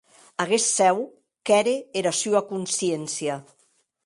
Aguest 0.43 0.67
cèu 0.77 0.97
qu’ère 1.45 1.75
era 1.99 2.13
sua 2.21 2.41
consciéncia. 2.51 3.35